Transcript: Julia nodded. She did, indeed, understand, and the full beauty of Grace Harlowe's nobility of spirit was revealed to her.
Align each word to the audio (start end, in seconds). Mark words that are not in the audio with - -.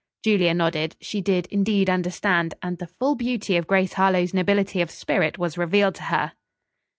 Julia 0.23 0.55
nodded. 0.55 0.95
She 0.99 1.21
did, 1.21 1.45
indeed, 1.51 1.87
understand, 1.87 2.55
and 2.63 2.79
the 2.79 2.87
full 2.87 3.13
beauty 3.13 3.55
of 3.55 3.67
Grace 3.67 3.93
Harlowe's 3.93 4.33
nobility 4.33 4.81
of 4.81 4.89
spirit 4.89 5.37
was 5.37 5.59
revealed 5.59 5.93
to 5.93 6.03
her. 6.05 6.31